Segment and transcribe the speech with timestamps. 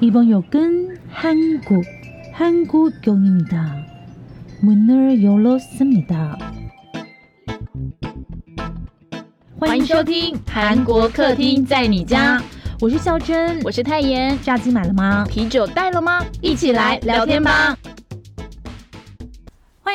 [0.00, 1.84] 이번 역은 한국,
[2.32, 3.76] 한국역입니다.
[4.62, 6.38] 문을 열었습니다.
[9.58, 12.42] 欢迎收听韩国客厅在你家，
[12.80, 14.38] 我是孝珍，我是泰妍。
[14.42, 15.26] 炸鸡买了吗？
[15.28, 16.24] 啤酒带了吗？
[16.40, 17.76] 一起来聊天吧。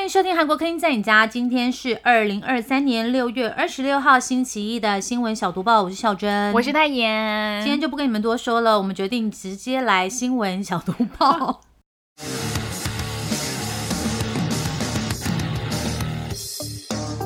[0.00, 1.26] 欢迎收听韩国客厅在你家。
[1.26, 7.60] 今天是二零二三年六月二十六号星期一的新闻小读报，我是孝珍，我是泰妍。
[7.60, 11.60] 今天就不跟你们多说了，我们决定直接来新闻小读报。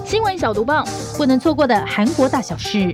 [0.04, 0.82] 新闻小读报，
[1.16, 2.92] 不能错过的韩国大小事。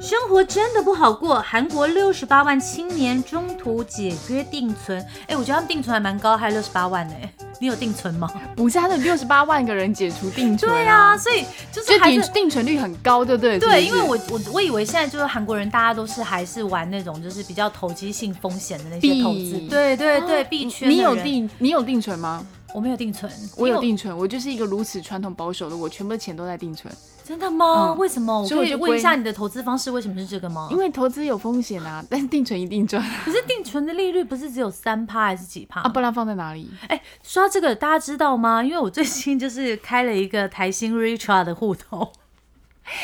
[0.00, 5.04] 生活真的不好过，韩国六十八万青年中途解约定存。
[5.26, 7.14] 哎，我觉得他们定存还蛮高，还有六十八万呢。
[7.60, 8.30] 你有定存吗？
[8.56, 10.70] 不是，他的六十八万个人解除定存。
[10.70, 13.58] 对啊，所以就是定定存率很高，对不对？
[13.58, 19.58] 对，因为我我我以为现在就是韩国人，大家都是还是玩那种就是比较投机性风险的那些投资。
[19.68, 20.88] 对对对，币圈。
[20.88, 22.46] 你有定你有定存吗？
[22.74, 26.92] 我没有定存，我有定存，我就是一个如此传统保守的，我全部的钱都在定存。
[27.28, 27.92] 真的吗？
[27.98, 28.40] 为什么？
[28.40, 30.68] 我可以问一下你的投资方式为什么是这个吗？
[30.70, 33.04] 因为投资有风险啊， 但是定存一定赚。
[33.22, 35.88] 可是定存的利率不是只有三趴还是几趴啊？
[35.90, 36.70] 不然放在哪里？
[36.88, 38.62] 哎，说到这个，大家知道吗？
[38.64, 42.10] 因为我最近就是开了一个台新 Richard 的户头。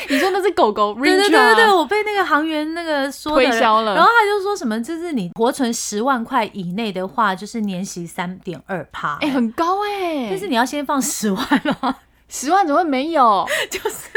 [0.09, 0.95] 你说那是狗狗？
[0.99, 10.29] 对对对对，我被那个行员那个说推销了，然后他就说什么，就是你活存十万块以内的话，就是年息三点二趴，哎，很高哎。
[10.31, 11.45] 但是你要先放十万
[11.81, 11.93] 哦，
[12.35, 13.45] 十万怎么会没有？
[13.71, 14.09] 就是。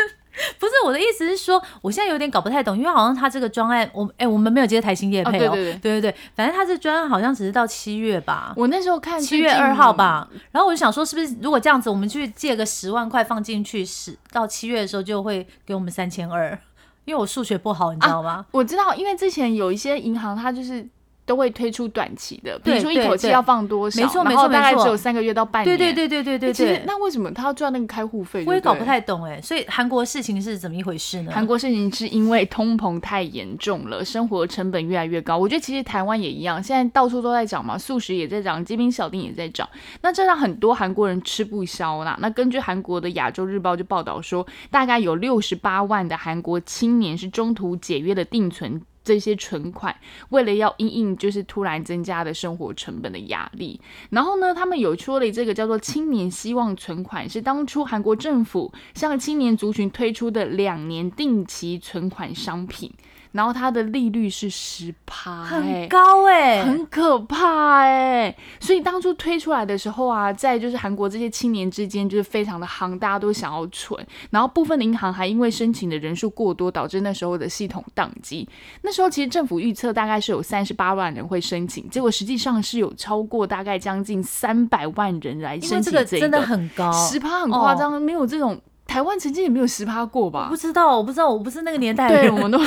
[0.57, 16.57] 不是我的意思是说，我现在有点搞不太懂，因为好像他这个专案，我哎，我们没有接台新业配哦，对对对对对反正他这专案好像只是到七月吧，我那时候看七月二号吧，然后我就想说，是不是如果这样子，我们去借个十万块放进去，十到七月的时候就会给我们三千二，
[17.05, 18.47] 因为我数学不好，你知道吗？
[18.53, 20.89] 我知道，因为之前有一些银行，它就是。
[21.29, 25.77] 都会推出短期的，比如说一口气要放多少，没错没错，大概只有三个月到半年。
[25.77, 26.83] 对对对对对对。
[26.87, 28.43] 那为什么他要赚那个开户费？
[28.47, 29.39] 我也搞不太懂哎。
[29.43, 31.31] 所以韩国事情是怎么一回事呢？
[31.35, 35.37] 韩国事情是因为通膨太严重了，生活成本越来越高。
[35.37, 39.69] 我觉得其实台湾也一样，现在到处都在涨嘛，素食也在涨，煎饼小店也在涨。
[40.01, 42.17] 那这让很多韩国人吃不消啦。
[42.23, 48.81] 那根据韩国的亚洲日报就报道说，大概有六十八万的韩国青年是中途解约的定存。
[49.09, 49.97] 这些存款
[50.29, 53.81] 为了要应应就是突然增加的生活成本的压力，
[54.11, 62.93] 然后呢，他们有出了这个叫做青年希望存款，是当初韩国政府向青年族群推出的两年定期存款商品。
[63.33, 68.35] 然后它的利率是十趴，很高哎，很可怕哎。
[68.61, 74.07] 所以当初推出来的时候啊，在就是韩国这些青年之间就是非常的夯，大家都想要存。
[74.31, 78.49] 然后部分的银行还因为申请的人数过多，导致那时候的系统宕机。
[78.83, 85.83] 那时候其实政府预测大概是有三十八万人会申请，结果实际上是有超过大概将近三百万人来申请。
[85.83, 90.49] 这个真的很高，十趴很夸张，没有这种台湾曾经也没有十趴过吧？
[90.49, 92.59] 不知道，我不知道，我不是那个年代的人，我们都。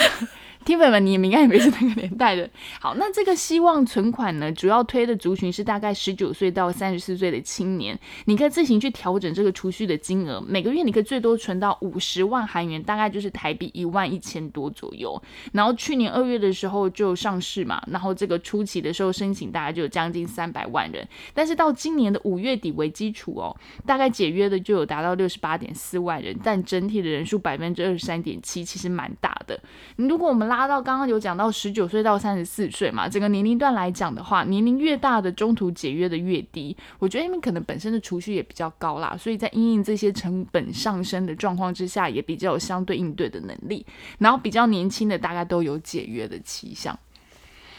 [0.63, 2.49] 听粉们，你们应该也没是那个年代的。
[2.79, 7.97] 好，那这个希望存款呢，主要推的族群是大概十九岁到三十四岁的青年。
[8.25, 15.21] 你可以自行去调整这个储蓄的金额，每个月你可以最多存到五十万韩元，大概就是台币一万一千多左右。
[15.51, 23.55] 然后去年二月的时候就上市嘛，然后这个初期的时候申请大概就有将近三百万人，但是到今年的五月底为基础哦，
[23.85, 29.59] 大概解约的就有达到六十八点四万人，但整体的人数百分之二十三点七，其实蛮大的。
[29.95, 36.75] 如果我们拉到刚刚有讲到十九岁到三十四岁嘛，整个年龄段来讲的话，年龄越大的中途解约的越低。
[36.99, 43.85] 我觉得因为可能本身的储蓄也比较高啦，所以在因应这些成本上升的状况之下，也比较有相对应对的能力。
[44.19, 46.97] 然后比较年轻的大概都有解约的迹象，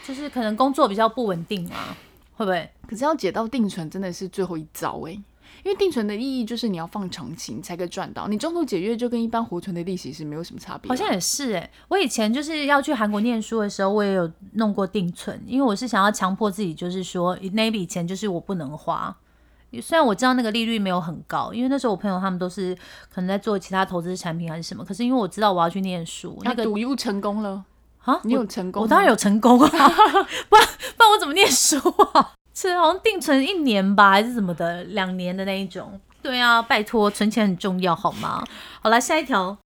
[0.03, 1.94] 就是可能工作比较不稳定嘛，
[2.34, 2.71] 会不会？
[2.88, 5.19] 可是要解到定存真的是最后一招哎。
[5.65, 10.88] 因为定存的意义就是你要放长期才可以赚到，你中途解约就跟一般活存的利息是没有什么差别。
[10.88, 19.17] 好像也是哎，我以前就是要去韩国念书的时候，我也有弄过定存，因为我是想要强迫自己，就是说那笔钱就是我不能花。
[19.81, 22.76] 虽然我知道那个利率没有很高，因为那时候我朋友他们都是
[23.09, 27.64] 可能在做其他投资产品还是什么，可是因为我知道我要去念书，那个赌又成功了
[28.05, 28.20] 啊！
[28.25, 28.82] 你有成功？
[28.82, 29.69] 我当然有成功啊，
[30.50, 30.67] 不然
[30.97, 31.79] 不然我怎么念书
[32.12, 32.32] 啊？
[32.54, 36.00] 是好像定存一年吧，还是什么的，两年的那一种。
[36.22, 38.44] 对啊，拜托，存钱很重要，好吗？
[38.81, 39.58] 好了，下一条。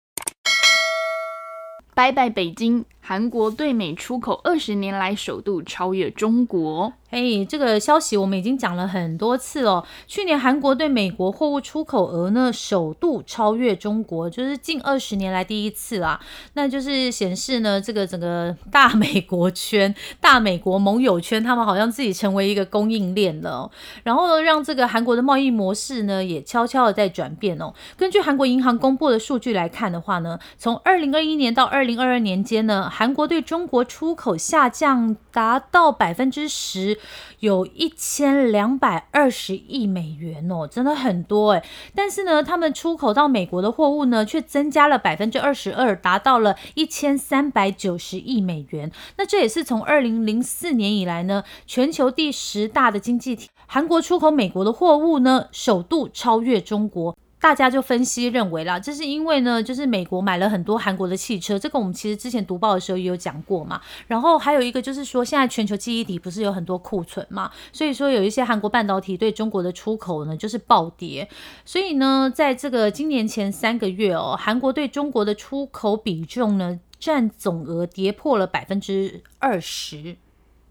[1.93, 6.91] 拜拜北京，韩国对美出口二十年来首度超越中国。
[7.11, 9.85] 哎，这个消息我们已经讲了很多次了。
[10.07, 16.19] 去年韩国对美国货物出口额呢，首度超越中国，就是近二十年来第一次啦。
[16.53, 23.69] 那就是显示呢，这个整个大美国圈、大美国盟友圈，他们好像自己成为一个供应链了。
[24.03, 27.71] 然后，让这个韩国的贸易模式呢，也悄悄的在转变哦。
[27.95, 36.97] 根据韩国银行公布的数据来看的话呢，从二零二一年到二零二二年间呢，韩国对中国出口下降达到百分之十。
[37.41, 41.63] 有一千两百二十亿美元哦，真的很多哎。
[41.93, 48.89] 但是呢，他们出口到美国的货物呢，却增加了百分之二十二，达到了一千三百九十亿美元。
[49.17, 57.15] 那这也是从二零零四年以来呢，全球第十大的经济体韩国出口美国的货物呢，首度超越中国。
[57.45, 63.79] 大家就分析认为啦，这是因为呢，就是美国买了很多韩国的汽车，这个我们其实之前读报的时候也有讲过嘛。
[64.07, 71.29] 然后还有一个就是说，现在全球记忆体不是有很多库存嘛，所以说有一些韩国半导体对中国的出口呢就是暴跌。
[71.63, 80.17] 所以呢，在这个今年前三个月哦，韩国对中国的出口比重呢占总额跌破了百分之二十，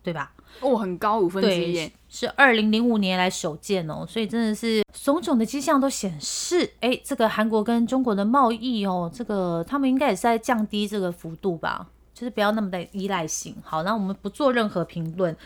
[0.04, 0.30] 对吧？
[0.60, 13.56] 哦，很高五分之一，是二零零五年来首见哦，所以真的是种种的迹象都显示，哎，这个韩国跟中国的贸易哦，这个他们应该也是在降低这个幅度吧，就是不要那么的依赖性。
[13.64, 15.36] 好，那我们不做任何评论，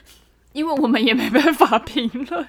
[0.53, 2.47] 因为我们也没办法评论。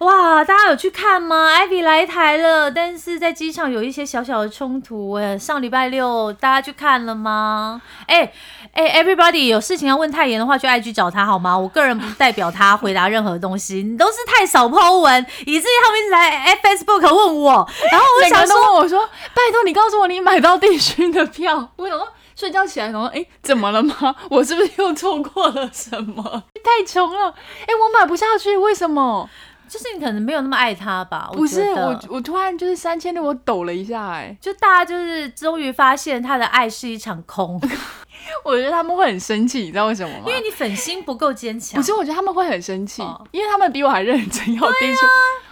[0.00, 1.48] 哇，大家有去看吗？
[1.52, 5.12] 艾比来台了，但是在机场有一些小小的冲突。
[5.12, 7.82] 哎，上礼拜六大家去看了吗？
[8.06, 8.32] 哎
[8.72, 11.56] 哎，everybody 有事情要问泰妍的话，去 IG 找他好吗？
[11.56, 13.82] 我个人不代表他回答任何东西。
[13.84, 17.68] 你都是太少 po 文，以至于他们一直来 Facebook 问我。
[17.92, 21.72] 然后我想说，问我说，拜托你告诉我你买到地区的票。
[21.76, 24.16] 我想说，睡觉起来然后，哎，怎么了吗？
[24.30, 26.44] 我是不是又错过了什么？
[26.64, 27.34] 太穷了，
[27.66, 29.28] 哎，我买不下去，为什么？
[29.70, 31.30] 就是你可能没有那么爱他吧？
[31.32, 37.60] 不是我，我突然就是三千六，我抖了一下，哎，就大家就是终于发现他的爱是一场空。
[38.44, 40.24] 我觉得他们会很生气，你知道为什么吗？
[40.26, 41.80] 因为你粉心不够坚强。
[41.80, 45.06] 不是，我觉得他们会很生气，因为他们比我还认真要低出。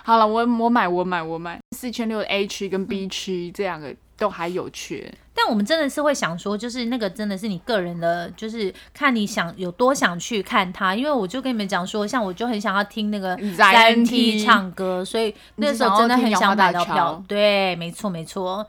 [0.05, 5.11] 好了，我我买我买我买四千六的 A 区跟 B 区这两个都还有缺。
[5.33, 10.95] 但我们真的是会想说，就是那个真的是你个人的，就是看你想有多想去看他。
[10.97, 17.23] 因为我就跟你们讲说，像我就很想要听那个 ZNT 唱歌，所以那时候真的很想买到票。
[17.29, 18.67] 对，没错没错。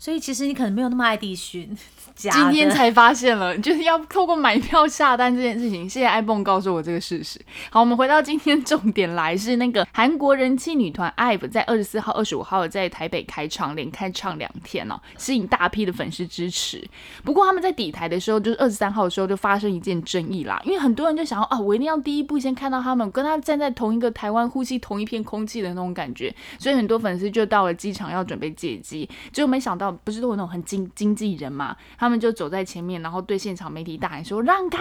[0.00, 1.76] 所以其实你可能没有那么爱地勋。
[2.16, 5.88] 今天才发现了，就是要透过买票下单这件事情。
[5.88, 7.40] 谢谢 iPhone 告诉我这个事实。
[7.70, 16.82] 好，我们回到今天重点来，是那个韩国人气女团 IVE 在二十四号、二十五号在台北开唱，连开唱两天哦，吸引大批的粉丝支持。
[17.22, 26.34] 不过他们在底台的时候，就是二十三号的时候就发生一件争议啦，因为很多人就想要啊，我一定要第一步先看到他们，跟他站在同一个台湾，呼吸同一片空气的那种感觉。
[26.58, 34.78] 所以很多粉丝就到了机场要准备借机，结果没想到不是都有那种很经经纪人嘛，他们就走在前面，然后对现场媒体大喊说让开，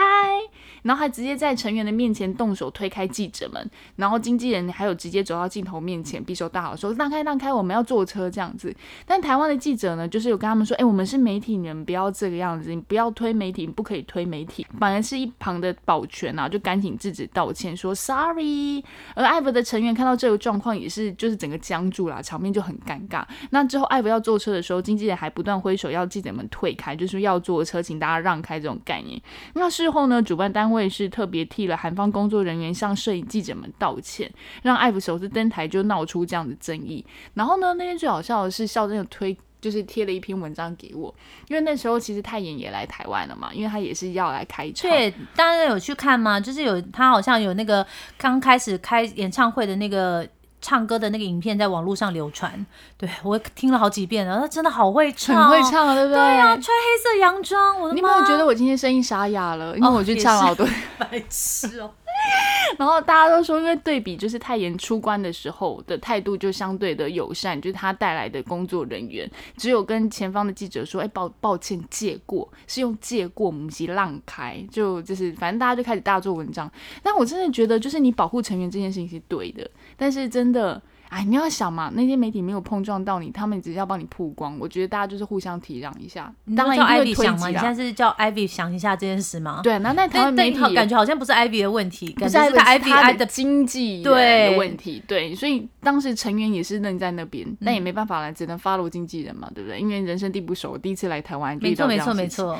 [0.83, 8.75] 然后还直接在成员的面前动手推开记者们，然后经纪人还有直接走到镜头面前，匕首大喊说让开让开，我们要坐车这样子。
[9.05, 14.65] 但台湾的记者呢，就是有跟他们说，哎，我们是媒体人，不要这个样子，你不要推媒体，不可以推媒体。
[14.79, 18.83] 反而是一旁的保全啊，就赶紧制止道歉，说 sorry。
[19.15, 23.23] 而艾弗的成员看到这个状况，也是就是整个僵住了，场面就很尴尬。
[23.51, 29.19] 那之后艾弗要坐车的时候，经纪人还不断挥手要记者们退开，就是要坐车，请大家让开这种概念。
[29.53, 34.29] 那事后呢，主办单位是特别替了韩方工作人员向摄影记者们道歉，
[34.61, 37.05] 让艾弗首次登台就闹出这样的争议。
[37.33, 41.13] 然后呢，那天最好笑的是，校正有推就是贴了一篇文章给我，
[41.47, 44.91] 因为那时候其实泰妍也来台湾了嘛，因为他也是要来开场。
[44.91, 46.39] 对，大家有去看吗？
[46.39, 47.85] 就是有他好像有那个
[48.17, 50.27] 刚开始开演唱会的那个。
[50.61, 52.65] 唱歌的那个影片在网络上流传，
[52.97, 56.15] 对我听了好几遍了，他真的好会唱，很会唱，对不对？
[56.15, 56.63] 对呀，穿黑
[57.03, 59.77] 色洋装，我的你有没有觉得我今天声音沙哑了？
[59.77, 61.91] 因为我去唱了好多白痴哦。
[62.77, 76.69] 然后大家都说，因为对比就是泰妍出关的时候的态度就相对的友善，就是他带来的工作人员只有跟前方的记者说：“哎，抱抱歉，借过是用借过母鸡让开。”就就是反正大家就开始大做文章。
[77.01, 79.69] 但我真的觉得，就是你保护成员这件事情是对的，
[79.99, 84.55] 但是真的哎，你要想嘛，那些媒体没有碰撞到你，他们只是要帮你曝光。
[84.59, 86.31] 我觉得大家就是互相体谅一下。
[86.55, 87.47] 当然叫一定 Ivy 想吗？
[87.47, 87.53] 你。
[87.55, 89.59] 现在是叫 Ivy 想一下这件事吗？
[89.63, 99.79] 对，那那台但湾媒体感觉好像不是 Ivy 的问题，是感觉是他 Ivy 他爱的的经济对人的问题，对，所以当时成员也是愣在那边，那也没办法了，只能 follow 经纪人嘛，对不对？
[99.79, 102.53] 因为人生地不熟，第一次来台湾，遇到没错没错。
[102.53, 102.59] 没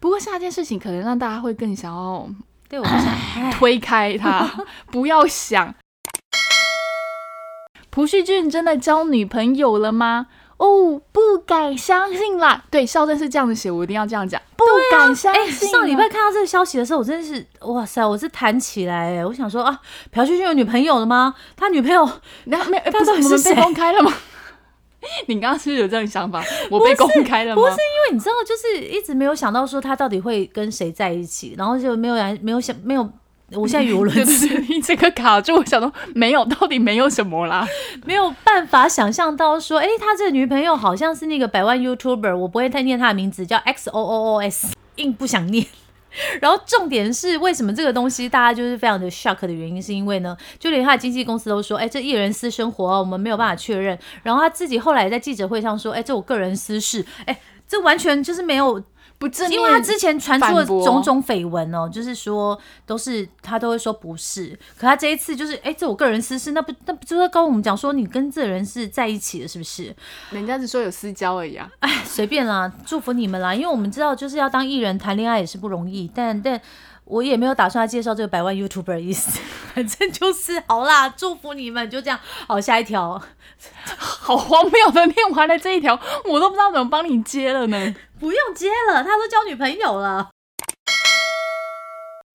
[0.00, 2.26] 不过下一件事情可能让大家会更想要
[2.70, 4.50] 对，我就想，哎，推开他，
[4.90, 5.74] 不要想。
[7.92, 10.28] 朴叙俊真的交女朋友了吗？
[10.56, 12.64] 哦，不敢相信啦！
[12.70, 19.78] 对，肖正是这样子写，我一定要这样讲，不敢相哎，信啊、上礼拜看到这个消息的时候，我真的是哇塞，我是弹起来哎，我想说啊，
[20.10, 21.34] 朴叙俊有女朋友了吗？
[21.54, 22.08] 他女朋友
[22.44, 24.10] 然后没他不是我们被到底是谁公开了吗？
[25.26, 26.42] 你刚刚是不是有这种想法？
[26.70, 27.60] 我被公开了吗？
[27.60, 33.10] 不是因为你知道，就是一直没有想到说他到底会跟谁在一起，然后就没有人没有想没有，
[33.54, 37.66] 我现在语无伦 对次，你这个卡住，我想说没有，到底没有什么啦？
[38.04, 45.66] 没有办法想象到说，哎、他这个女朋友好像是那个百万 YouTuber，我不会太念他的名字，叫 X O O O S，硬不想念。
[46.42, 53.98] 然后重点是为什么这个东西大家就是非常的 shock 的原因，是因为呢，就连他的经纪公司都说，哎，这艺人私生活啊我们没有办法确认。
[54.22, 58.78] 然后他自己后来在记者会上说，哎，这我个人私事，哎，这完全就是没有
[59.22, 69.94] 不正面，因为他之前传出了种种绯闻哦，就是说都是他都会说不是，可他这一次就是，哎，这我个人私事，那不那不就是跟我们讲说你跟这人是在一起的，是不是？
[70.32, 71.70] 人家是说有私交而已啊。
[71.78, 76.60] 哎，随便啦，祝福你们啦，因为我们知道就是要当艺人谈恋爱也是不容易，但但。
[77.12, 79.38] 我也没有打算要介绍这个百万 YouTuber 的意思，
[79.74, 82.18] 反正就是好啦，祝福你们，就这样。
[82.48, 83.20] 好，下一条，
[83.98, 87.94] 好荒谬的，念完了这一条，我都不知道怎么帮你接了呢。
[88.18, 90.30] 不用接了，他都交女朋友了。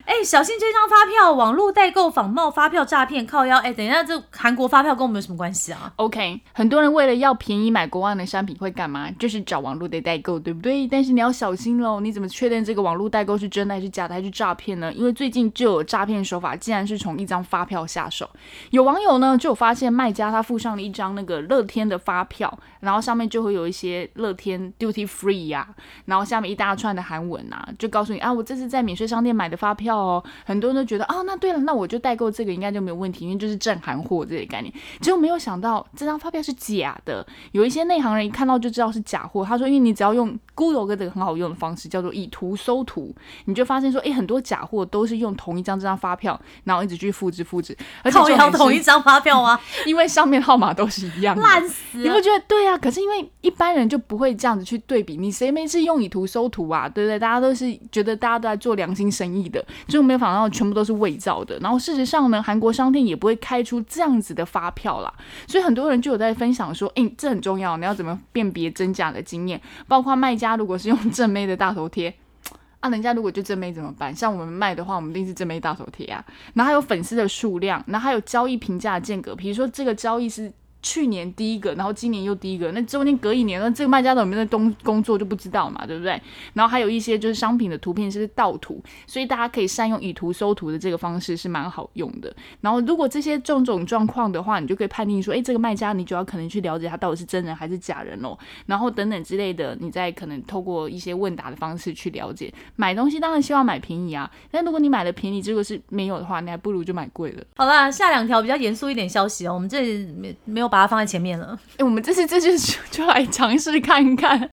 [0.07, 3.57] 哎、小心这张发票，网络代购仿冒发票诈骗靠腰。
[3.57, 9.11] 哎、等一下，这韩国发票跟我们有什么关系啊？OK，很多人为了要便宜买国外的商品会干嘛？
[9.19, 10.87] 就是找网络的代购，对不对？
[10.87, 14.93] 但是你要小心喽，你怎么确认这个网络代购是真的还是假的还是诈骗呢？
[14.93, 18.29] 因为最近就有诈骗手法，竟然是从一张发票下手。
[18.69, 25.67] 有网友呢就有发现卖家他附上了一张那个乐天的发票，然后上面就会有一些乐天 duty free 呀、
[26.05, 30.23] 然后下面一大串的韩文啊，就告诉你啊，我这是在免税商店买的发票哦。
[30.45, 34.73] 很多人都觉得哦，那对了，那我就代购这个应该就没有问题，因为就是正韩货这个概念。
[35.01, 39.43] 结果没有想到这张发票是假的，有一些内行人一看到就知道是假货。
[39.43, 43.13] 他说，因为你只要用 Google 这个很好用的方式，叫做以图搜图，
[43.45, 49.59] 你就发现说，诶，很多假货都是用同一张这张发票，然后一直去复制复制，而且靠腰重点是同一张发票吗？
[49.85, 51.97] 因为上面号码都是一样的，烂死！
[51.97, 52.77] 你不觉得对啊？
[52.77, 56.87] 可是因为一般人就不会这样子去对比，你谁没事用以图搜图啊？
[56.89, 57.19] 对不对？
[57.19, 61.57] 大家都是觉得大家都在做良心生意的，就没有想到全部都是伪造的。
[61.59, 65.13] 然后事实上呢，韩国商店也不会开出这样子的发票啦。
[65.47, 72.13] 所以很多人就有在分享说，诶，这很重要，你要怎么辨别真假的经验，包括卖家如果是用正妹的大头贴。
[72.79, 74.15] 啊，人家如果就正妹怎么办？
[74.15, 76.23] 像我们卖的话，我们一定是正妹大头贴啊。
[76.53, 86.21] 然后还有粉丝的数量，然后还有交易评价间隔，比如说这个交易是去年第一个，然后今年又第一个，那中间隔一年，那这个卖家都有没有在工工作就不知道嘛，对不对？
[86.53, 92.33] 然后还有一些就是商品的图片是盗图，所以大家可以善用以图搜图的这个方式是蛮好用的。
[92.61, 102.53] 然后如果这些种种状况的话，你就可以判定说，诶，这个卖家你就要可能去了解他到底是真人还是假人哦，然后等等之类的，你再可能透过一些问答的方式去了解。
[102.75, 107.43] 买东西当然希望买便宜啊，但如果你买的便宜，结果是没有的话，你还不如就买贵了。
[107.55, 111.57] 好啦，下两条比较严肃一点消息哦，我们这里没没有把 它放在前面了。
[111.77, 114.49] 哎、我们这次这次就就来尝试看看。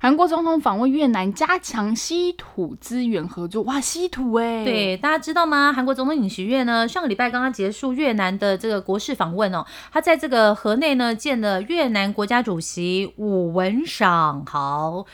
[0.00, 3.62] 韩国总统访问越南，加强稀土资源合作。
[3.64, 5.72] 哇，稀土哎、，对，大家知道吗？
[5.72, 14.46] 韩国总统尹锡悦呢，上个礼拜刚刚结束越南的这个国事访问哦，他在这个河内呢见了越南国家主席武文赏。
[14.46, 15.04] 好。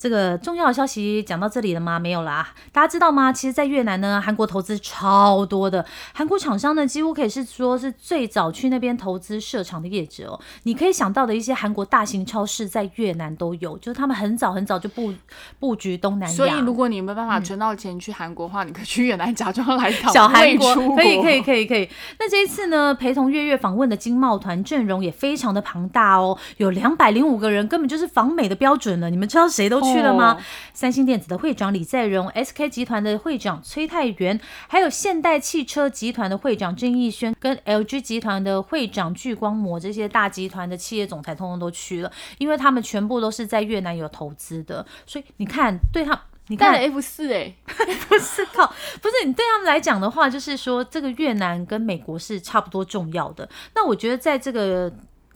[0.00, 1.98] 这个重要的消息讲到这里了吗？
[1.98, 2.48] 没有啦。
[2.72, 3.30] 大家知道吗？
[3.30, 10.40] 其实，在越南呢，韩国投资超多的，韩国厂商呢，几乎可以是说是最早去那边投资设厂的业者哦。
[10.62, 15.12] 你可以想到的一些韩国大型超市在越南都有，就是他们很早很早就布
[15.58, 16.34] 布局东南亚。
[16.34, 21.86] 所以如果你没办法存到钱去韩国的话，你可以去越南假装来讨小韩未国可以可以可以可以。
[22.18, 29.10] 那这一次呢，陪同月月访问的经贸团阵容也非常的庞大哦，有两百零五个人，根本就是访美的标准了。
[29.10, 30.34] 你们知道谁都去了吗？
[30.34, 30.42] 哦
[30.72, 46.18] 三星电子的会长李在镕，SK 集团的会长崔泰元，还有现代汽车集团的会长郑义轩，跟 LG 集团的会长具光模这些大集团的企业总裁，通通都去了，因为他们全部都是在越南有投资的，所以你看对他。
[46.46, 47.54] 你带了看，F 四哎，
[48.08, 48.66] 不是靠，
[49.00, 53.48] 不是你对他们来讲的话，就是说这个越南跟美国是差不多重要的。
[53.74, 54.90] 那我觉得在这个。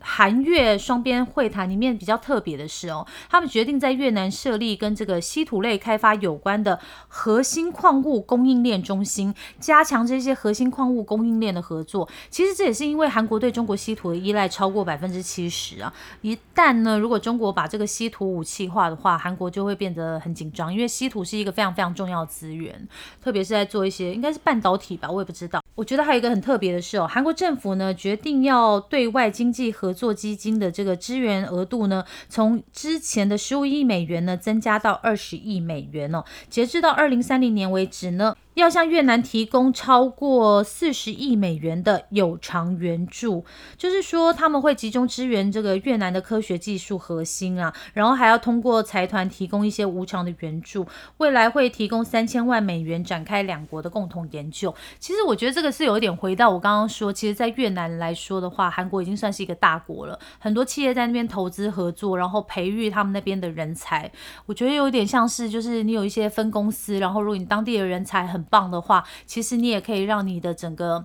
[0.05, 12.09] 韩越双边会谈里面比较特别的是哦，他们决定在越南设立跟这个稀土类开发有关的核心矿物供应链中心，加强这些核心矿物供应链的合作。
[12.29, 22.87] 其实这也是因为韩国对中国稀土的依赖超过百分之七十啊，一旦呢，如果中国把这个稀土武器化的话，韩国就会变得很紧张，因为稀土是一个非常非常重要的资源，
[23.23, 25.63] 特别是在做一些应该是半导体吧，我也不知道。
[25.75, 36.25] 我觉得还有一个很特别的是哦，韩国政府呢决定要对外经济合做基金的这个支援额度呢，从之前的十五亿美元呢增加到二十亿美元哦。
[36.51, 43.45] 截至到二零三零年为止呢，要向越南提供超过四十亿美元的有偿援助，
[43.77, 50.87] 就是说他们会集中支援这个越南的科学技术核心啊，然后还要通过财团提供一些无偿的援助，
[51.19, 54.75] 未来会提供三千万美元展开两国的共同研究。
[54.99, 64.11] 其实我觉得这个是有一点回到我刚刚说，其实，在越南来说的话，韩国已经算是一个大国了，很多企业在那边投资合作，然后培育他们那边的人才。
[64.47, 71.05] 我觉得有点像是，就是你有一些分公司，然后如果你当地的人才很棒的话，其实你也可以让你的整个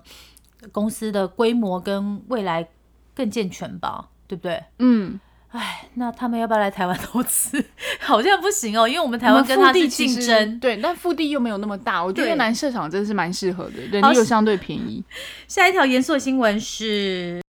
[0.72, 2.68] 公司的规模跟未来
[3.14, 4.62] 更健全吧，对不对？
[4.78, 5.18] 嗯，
[5.50, 7.64] 哎，那他们要不要来台湾投资？
[8.00, 10.60] 好像不行哦，因为我们台湾跟他是竞争。
[10.60, 15.04] 对，但腹地又没有那么大，我觉得越南市场真的是蛮适合的，人好力又相对便宜。
[15.48, 17.42] 下一条严肃的新闻是，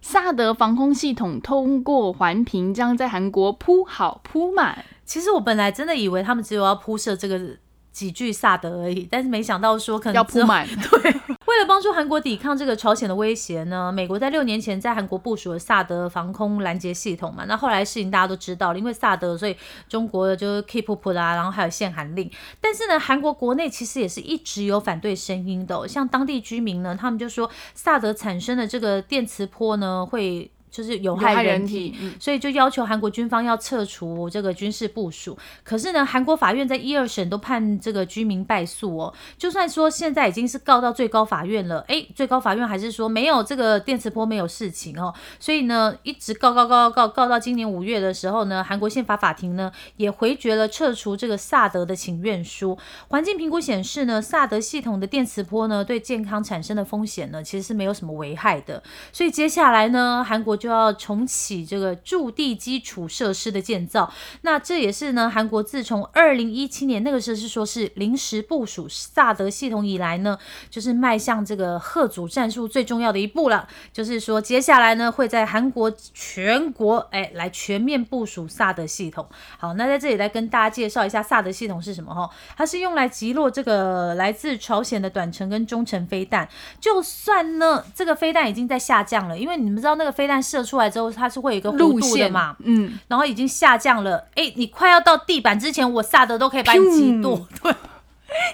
[0.00, 4.84] 萨德防空系统通过环评，将在韩国铺好铺满。
[5.04, 7.56] 其实我本来真的以为他们只有要铺设这个
[8.00, 11.12] 几句萨德而已，但是没想到说可能要铺满， 对
[11.46, 17.44] 为了帮助韩国抵抗这个朝鲜的威胁呢，美国在六年前在韩国部署了萨德防空拦截系统嘛。
[17.46, 19.54] 那后来事情大家都知道了，因为萨德，所以
[19.86, 22.30] 中国就是 keep up 啦，然后还有限韩令。
[22.58, 30.50] 但是呢，韩国国内其实也是一直有反对声音的哦、像当地居民呢，他们就说萨德产生的这个电磁波呢会。
[30.70, 35.36] 就是有害人人体，所以就要求韩国军方要撤除这个军事部署。
[35.64, 39.14] 可是呢，韩国法院在一二审都判这个居民败诉哦。
[39.36, 45.12] 就算说现在已经是告到最高法院了，诶，最高法院还是说没有这个电磁波没有事情哦。
[45.38, 52.78] 所以呢，一直告告告告告到今年五月的时候呢，韩国宪法法庭呢也回绝了撤除这个萨德的请愿书。
[53.08, 58.82] 环境评估显示呢，萨德系统的电磁波呢对健康产生的风险呢其实是没有什么危害的。
[59.12, 64.12] 所以接下来呢，韩国就要重启这个驻地基础设施的建造。
[64.42, 73.66] 那这也是呢，韩国自从二零一七年那个时候是说是临时部署萨德系统以来呢，就是迈向这个贺祖战术最重要的一步了。
[73.92, 79.26] 就是说，接下来呢会在韩国全国哎来全面部署萨德系统。
[79.58, 82.28] 好，那在这里来跟大家介绍一下萨德系统是什么哈？
[82.56, 86.46] 它是用来击落这个来自朝鲜的短程跟中程飞弹。
[86.78, 94.28] 就算呢这个飞弹已经在下降了，因为你们知道那个飞弹射出来之后，它是会有一个弧度的嘛，嗯，然后已经下降了。
[94.34, 97.46] 哎，你快要到地板之前，我萨德都可以把你击落。
[97.62, 97.72] 对，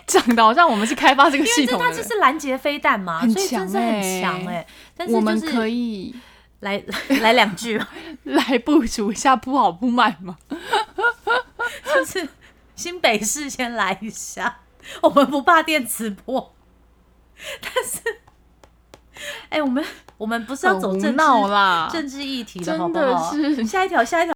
[0.07, 6.15] 讲的好像我们是开发这个系统因为，这它就是拦截飞弹嘛，很所以真的是很强哎、但是我们就是可以
[6.61, 7.89] 来来 来两句嘛，
[8.25, 10.37] 来部署一下铺好铺满嘛？
[11.95, 12.29] 就是
[12.75, 14.61] 新北市先来一下，
[15.03, 16.55] 我们不怕电磁波，
[17.61, 18.21] 但是，
[19.51, 19.85] 哎、我们
[20.19, 23.33] 我们不是要走政治啦，政治议题了，真好不好？
[23.33, 24.35] 的是下一条，下一条。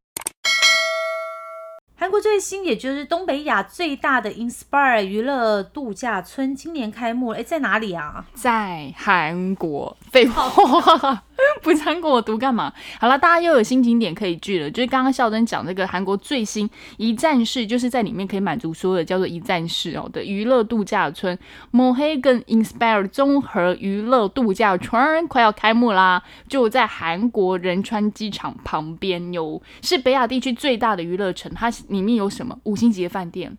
[1.97, 7.39] 韩国最新，也就是东北亚最大的 Inspire 娱乐度假村，今年开幕了。
[7.39, 8.25] 哎，在哪里啊？
[8.35, 9.97] 在韩国。
[10.11, 11.23] 废话，
[11.63, 12.73] 不是韩国我读干嘛？
[12.99, 14.71] 好了，大家又有新景点可以去了。
[14.71, 21.39] 就是刚刚孝珍讲这个韩国最新一站式，就是在里面可以满足所有的叫做一站式哦的娱乐度假村
[21.73, 31.53] Mohegan Inspire 综合娱乐度假村快要开幕啦，就在韩国仁川机场旁边有，是北亚地区最大的娱乐城。
[31.55, 33.57] 它里面有什么五星级的饭店、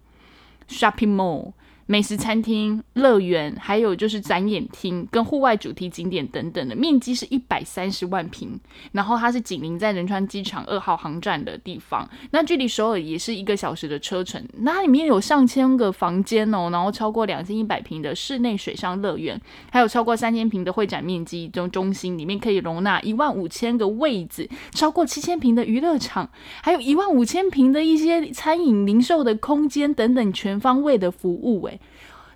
[0.67, 1.51] shopping mall。
[1.91, 8.57] 美食餐厅、乐园，还有就是展演厅跟户外主题景点等等的，面积是一百三十万平。
[8.93, 14.41] 然后它是紧邻在仁川机场二号航站的地方，那距离首尔也是一个小时的车程。
[14.59, 19.37] 那里面有上千个房间哦，然后超过两千一百平的室内水上乐园，
[19.69, 26.29] 还有超过三千平的会展面积中中心，里面可以容纳一万五千个位子，超过七千平的娱乐场，
[26.63, 31.65] 还有一万五千平的一些餐饮零售的空间等等全方位的服务。
[31.65, 31.80] 诶，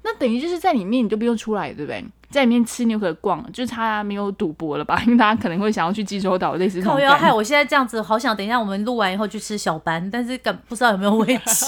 [0.06, 2.06] 那等于就是在里面你就不用出来，对不对？
[2.30, 5.02] 在里面吃，你就可以逛，就是他没有赌博了吧？
[5.06, 7.32] 因为大家可能会想要去济州岛，类似这种害。
[7.32, 11.66] 我现在这样子，好想等一下我们录完以后去吃小班，但是感不知道有没有位置。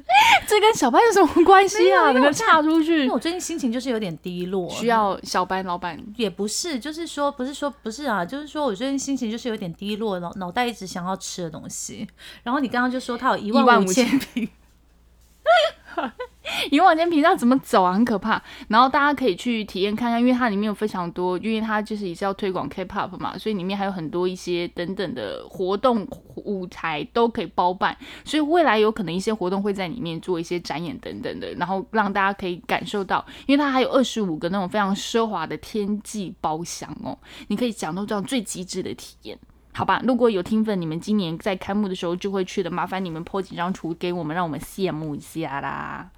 [0.46, 2.10] 这跟小班有什么关系啊？
[2.12, 5.98] 能够岔出去因为，我最近心情就是有点低落，需要小班老板。
[6.16, 12.08] 也不是，就是说不是说不是啊，就是说我最近心情就是有点低落，脑脑袋一直想要吃的东西。
[12.42, 14.48] 然后你刚刚就说他有一万15,000五千平，
[16.70, 17.92] 一万间频道怎么走啊？
[17.92, 18.42] 很可怕。
[18.68, 26.06] 然后大家可以去体验看看，因为它里面有非常多，因为它就是也是要推广 K-pop 嘛，所以里面还有很多一些等等的活动
[26.36, 27.96] 舞台都可以包办。
[28.24, 37.16] 所以未来有可能一些活动会在里面做一些展演等等的，然后让大家可以感受到，因为它还有二十五个那种非常奢华的天际包厢哦，
[37.48, 39.38] 你可以享受到最极致的体验。
[39.74, 46.10] 好吧，如果有听粉，你们今年在开幕的时候就会去的，麻烦你们 po 几张图给我们，让我们羡慕一下啦。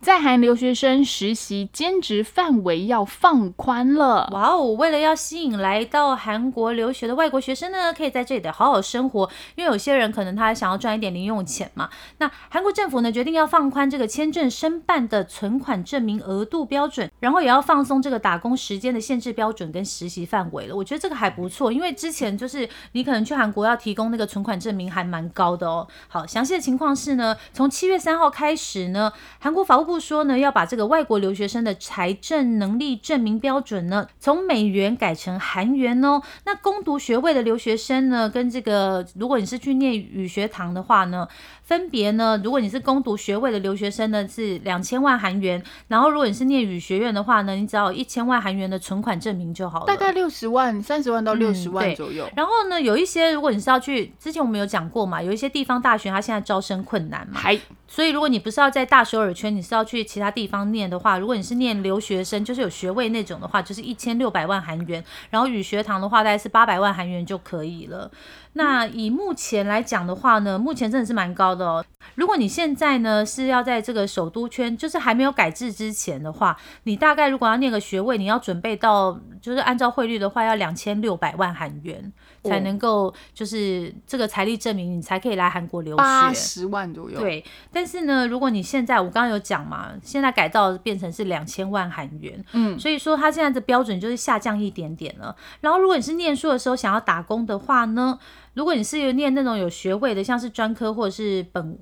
[0.00, 4.30] 在韩留学生实习兼职范围要放宽了。
[4.32, 4.72] 哇哦！
[4.74, 11.90] 为了要吸引来到韩国留学的外国学生呢，可以在这里的好好生活，因为有些人可能他想要赚一点零用钱嘛。
[12.18, 20.76] 那韩国政府呢决定要放宽这个签证申办的存款证明额度标准，然后也要放松这个打工时间的限制标准跟实习范围了。
[20.76, 25.88] 我觉得这个还不错，因为之前就是你可能去韩国要提供那个存款证明还蛮高的哦。
[26.06, 36.22] 好，详细的情况是呢，从七月三号开始呢，韩国法务部说呢，要把这个外国留学生的财政能力证明标准呢，从美元改成韩元哦。
[36.44, 41.26] 那攻读学位的留学生呢，跟这个如果你是去念语学堂的话呢，
[41.62, 49.86] 分别呢，如果你是攻读学位的留学生呢，是两千万韩元，然后如果你是念语学院的话呢，你只要一千万韩元的存款证明就好了。
[49.86, 52.28] 大概六十万、三十万到六十万左右。
[52.36, 57.58] 然后呢，有一些如果你是要去，之前我们有讲过嘛，有一些地方大学它现在招生困难嘛，还
[57.90, 68.10] 所以如果你不是要在大首尔圈，你是要去其他地方念的话，如果你是念留学生，就是有学位那种的话，就是一千六百万韩元，然后语学堂的话大概是八百万韩元就可以了。
[68.52, 71.84] 那以目前来讲的话呢，目前真的是蛮高的哦。
[72.14, 82.12] 如果你现在呢是要在这个首都圈，就是还没有改制之前的话，你大概如果要念个学位，你要准备到就是按照汇率的话，要两千六百万韩元
[82.48, 86.34] 才哦能够，就是这个财力证明你才可以来韩国留学八学。
[86.34, 95.34] 十万左右。，对，但是呢，如果你现在我刚刚有讲嘛，现在改造变成是两千万韩元，嗯，所以说他现在的标准就是下降一点点了。
[95.60, 98.18] 然后如果你是念书的时候想要打工的话呢，
[98.54, 101.78] 如果你是念那种有学位的，像是专科或者是本。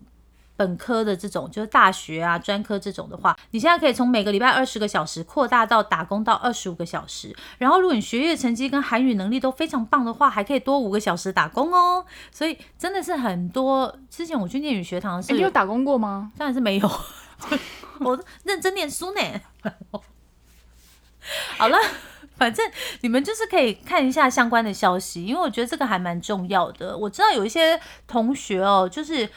[0.57, 7.37] 本科的这种就是大学啊、专科这种的话，你现在可以从每个礼拜二十个小时扩大到打工到二十五个小时。
[7.59, 12.05] 然后，如果你学业成绩跟韩语能力都非常棒的话，还可以多五个小时打工哦。
[12.31, 13.95] 所以真的是很多。
[14.09, 16.33] 之前我去念语学堂是，诶你有打工过吗？
[16.39, 16.91] 当然是没有，
[18.01, 19.21] 我认真念书呢。
[21.59, 21.77] 好了，
[22.39, 22.65] 反正
[23.03, 26.97] 你们就是可以看一下相关的消息，因为我觉得这个还蛮重要的。
[26.97, 29.29] 我知道有一些同学哦，就是。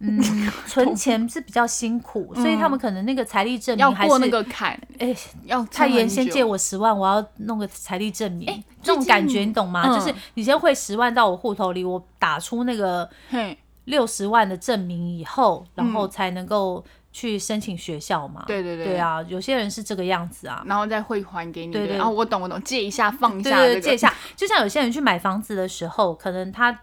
[0.00, 0.18] 嗯，
[0.66, 9.82] 存钱是比较辛苦，所以他们可能那个财力证明还是过那个坎，哎、要蔡妍撑很久先借我十万，我要弄个财力证明，哎这种感觉你懂吗？
[9.86, 16.82] 嗯就是你先汇十万到我户头里，我打出那个嘿，六十万的证明以后，然后才能够
[17.12, 18.42] 去申请学校嘛。
[18.44, 20.64] 嗯对对对对啊，有些人是这个样子啊。
[20.66, 21.72] 然后再汇还给你。
[21.72, 26.80] 对对然后我懂我懂，借一下放一对对对，下这个，借一下，就像有些人去买房子的时候，可能他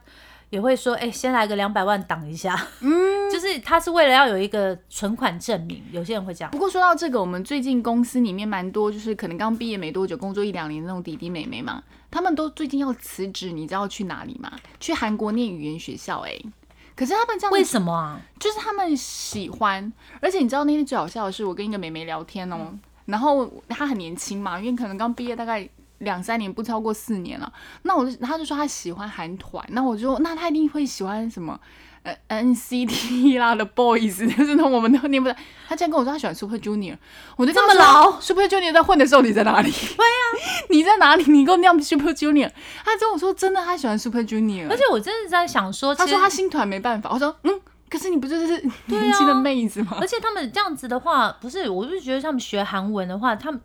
[0.50, 2.92] 也会说，哎、先来个两百万挡一下，嗯，
[3.30, 6.58] 就是他是为了要有一个存款证明，有些人会这样不。
[6.58, 14.52] 过说到这个，我们最近公司里面蛮多，就是可能刚毕业没多久，工作一两年那种弟弟妹妹嘛，他们都最近要辞职，你知道去哪里吗？
[14.80, 16.46] 去韩国念语言学校、欸，
[16.96, 18.22] 可是他们这样为什么啊？
[18.40, 22.74] 就是他们喜欢，而且你知道那天最好笑的是，我跟一个妹妹聊天哦，
[23.06, 25.68] 然后她很年轻嘛，因为可能刚毕业大概
[26.00, 27.52] 两三年，不超过四年了。
[27.84, 31.60] 那我就他就说他喜欢韩团，那我就那他一定会喜欢什么？
[32.04, 35.36] 呃，NCT 啦的 Boys， 就是那我们都念不到。
[35.68, 36.96] 他竟然跟我说他喜欢 Super Junior，
[37.36, 39.70] 我就这么老，Super Junior 在混的时候你在哪里？
[39.70, 41.26] 对呀、 你在哪里？
[41.30, 42.50] 你跟我念 Super Junior。
[42.86, 47.10] 他跟我说真的，他喜欢 Super Junior，而且我真的在想说，他说他新团没办法。
[47.12, 49.98] 我说嗯，可是你不就是年轻的妹子吗？
[50.00, 53.62] 而且他们这样子的话，不是，我就觉得他们学韩文的话，他们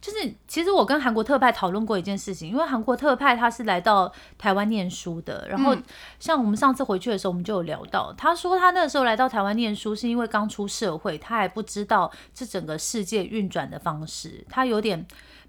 [0.00, 5.82] 就是其实我跟韩国特派讨论过一件事情，因为韩国特派他是来到台湾念书的，然后嗯
[6.18, 15.06] 像我们上次回去的时候，我们就有聊到，他说他那个时候来到台湾念书，是因为刚出社会，他还不知道这整个世界运转的方式，他有点。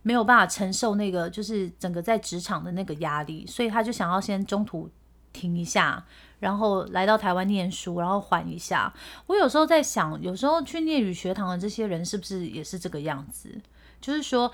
[0.08, 4.88] 没有办法承受那个就是整个在职场的那个压力，所以他就想要先中途
[5.34, 6.06] 停一下，
[6.46, 8.94] 然后来到台湾念书，然后缓一下。
[9.28, 13.50] 我有时候在想，有时候去念语学堂的这些人是不是也是这个样子？
[14.00, 14.52] 就是说。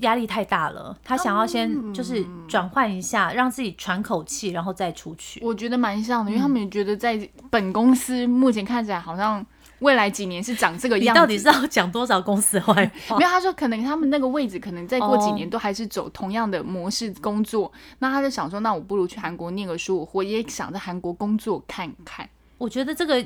[0.00, 5.40] 压力太大了，他想要先就是转换一下，让自己喘口气，然后再出去。
[5.42, 7.18] 我觉得蛮像的，因为他们也觉得在
[7.50, 9.42] 本公司目前看起来好像
[9.80, 11.20] 未来几年是长这个样子。
[11.20, 13.16] 到底是要讲多少公司坏话？
[13.18, 17.70] 没有，他说可能他们那个位置可能再过几年都还是走同样的模式工作。
[17.98, 22.28] 那他就想说，那我不如去韩国念个书，我也想在韩国工作看看。
[22.58, 23.24] 我觉得这个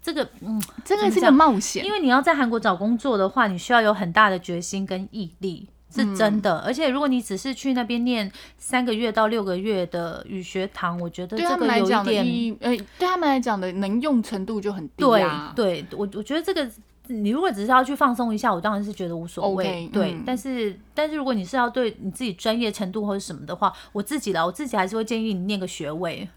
[0.00, 5.68] 这个嗯，这个是个冒险，因为你要在韩国找工作的话，你需要有很大的决心跟毅力。
[5.90, 15.24] 是真的，而且如果你只是去那边念三个月到六个月的语学堂，我觉得这个有一点，呃，对他们来讲的能用程度就很低对，
[15.56, 16.70] 对我我觉得这个
[17.06, 19.88] 你如果只是要去放松一下，我当然是觉得无所谓。
[19.90, 26.28] 对，但是但是如果你是要对你自己专业程度或者什么的话，我自己啦我自己还是会建议你念个学位。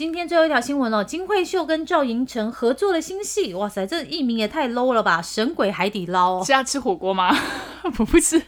[0.00, 5.20] 今天最后一条新闻了，金惠秀跟赵寅成合作的新戏，哇塞，这艺名也太 low 了吧！
[5.20, 7.36] 神鬼海底捞是要吃火锅吗？
[7.92, 8.40] 不是，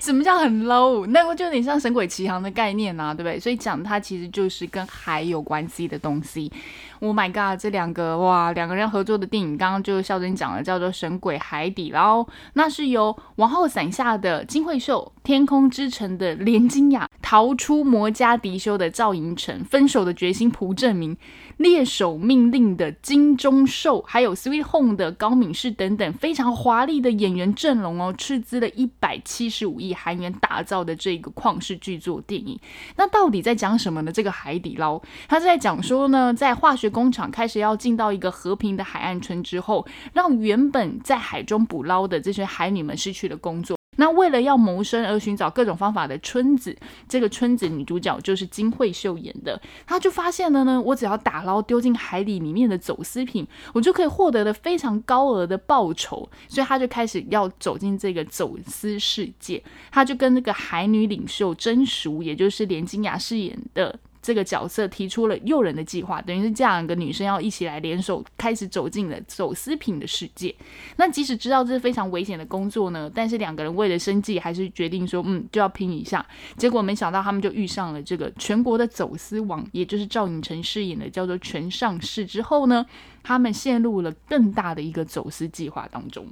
[0.00, 1.06] 什么叫很 low？
[1.06, 3.38] 那个就有点像神鬼奇航的概念啊，对不对？
[3.38, 6.50] 所以讲它其实就是跟海有关系的东西。
[6.98, 12.22] Oh my god，这两个哇，两个人合作的电影，刚刚就孝珍讲了，叫做《神鬼海底捞》，
[12.54, 21.14] 那是由王后伞下的金惠秀、天空之城的连金雅、逃出魔家迪修的赵寅成、分手的决心朴正明。
[21.58, 32.58] 猎手命令的金钟寿，还有 Sweet Home 的高敏世等等非常华丽的演员阵容哦，斥资了一百七十五亿韩元打造的这个旷世巨作电影。
[32.96, 34.12] 那到底在讲什么呢？
[34.12, 43.76] 这个海底捞，他是在讲说呢，在化学工厂开始要进到一个和平的海岸村之后，让原本在海中捕捞的这些海女们失去了工作。
[43.96, 46.76] 那为了要谋生而寻找各种方法的春子，
[47.08, 63.98] 这个春子女主角就是金惠秀演的，她就发现了呢，我只要打捞丢进海里里面的走私品，我就可以获得了非常高额的报酬，所以她就开始要走进这个走私世界，她就跟那个海女领袖真淑，也就是连金雅饰演的。
[64.26, 70.52] 这个角色提出了诱人的计划，等于是这样一个女生要一起来联手，开始走进了走私品的世界。
[70.96, 76.26] 那即使知道这是非常危险的工作呢，但是两个人为了生计，还是决定说，嗯，就要拼一下。
[76.56, 82.26] 结果没想到他们就遇上了这个全国的走私王，也就是赵寅成饰演的叫做全上市。
[82.26, 82.84] 之后呢，
[83.22, 86.26] 他们陷入了更大的一个走私计划当中。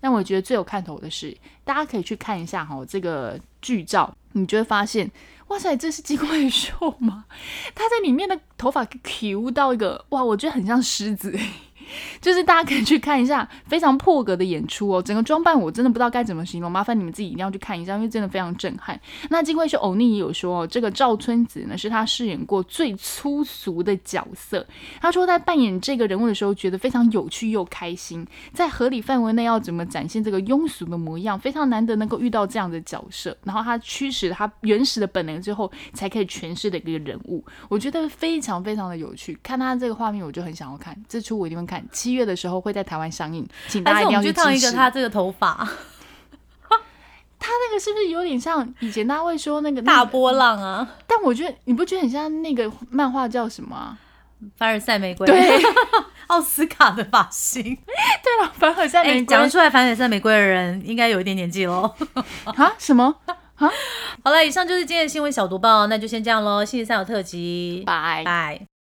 [0.00, 5.10] 但我觉得最有看头的是，大家可以去看一下哈，这个剧照，你就会发现。
[5.48, 7.26] 哇塞，这是金惠秀吗？
[7.74, 11.38] 他在里面的头发 Q 到一个哇，我觉得很像狮子。
[12.20, 18.98] 就是大家可以去看一下非常破格的演出哦，整个装扮我真的不知道该怎么形容，麻烦你们自己一定要去看一下，因为真的非常震撼。
[19.30, 24.66] 那金惠秀欧尼也有说哦，这个赵春子呢是他饰演过最粗俗的角色。
[25.00, 33.36] 他说在扮演这个人物的时候，觉得非常有趣又开心，在合理范围内要怎么展现这个庸俗的模样，非常难得能够遇到这样的角色。
[33.44, 39.38] 然后他驱使他原始的本能之后，才可以诠释的一个人物，我觉得非常非常的有趣。
[39.42, 41.73] 看他这个画面，我就很想要看，这出我一定会看。
[41.90, 45.56] 七月的时候会在台湾上映，请大家一定要去烫一个他这个头发，
[47.38, 50.88] 他那个是不是有点像以前大家会说那个大波浪啊？
[51.06, 53.96] 但我觉得你不觉得很像那个漫画叫什么
[54.56, 55.26] 凡尔赛玫瑰？
[55.26, 55.62] 对，
[56.28, 57.62] 奥斯卡的发型。
[57.62, 61.94] 对了，凡尔赛玫瑰讲出来凡尔赛玫瑰的人应该有一点年纪喽。
[62.44, 62.72] 啊？
[62.78, 63.14] 什么？
[63.26, 63.70] 啊？
[64.24, 66.64] 好了，以上就是今天的新闻小读报，那就先这样喽。
[66.64, 68.73] 星期三有特辑，拜拜。